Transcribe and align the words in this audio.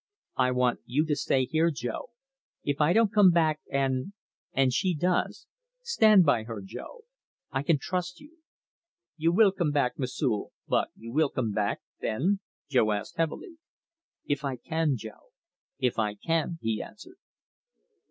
"I 0.37 0.49
want 0.49 0.79
you 0.87 1.05
to 1.05 1.15
stay 1.15 1.45
here, 1.45 1.69
Jo. 1.69 2.09
If 2.63 2.81
I 2.81 2.91
don't 2.91 3.13
come 3.13 3.29
back, 3.29 3.59
and 3.71 4.13
and 4.51 4.73
she 4.73 4.95
does, 4.95 5.45
stand 5.83 6.25
by 6.25 6.41
her, 6.45 6.59
Jo. 6.65 7.01
I 7.51 7.61
can 7.61 7.77
trust 7.77 8.19
you." 8.19 8.37
"You 9.15 9.31
will 9.31 9.51
come 9.51 9.69
back, 9.69 9.99
M'sieu' 9.99 10.49
but 10.67 10.89
you 10.95 11.11
will 11.11 11.29
come 11.29 11.51
back, 11.51 11.81
then?" 11.99 12.39
Jo 12.67 12.89
asked 12.93 13.17
heavily. 13.17 13.59
"If 14.25 14.43
I 14.43 14.55
can, 14.55 14.97
Jo 14.97 15.33
if 15.77 15.99
I 15.99 16.15
can," 16.15 16.57
he 16.63 16.81
answered. 16.81 17.17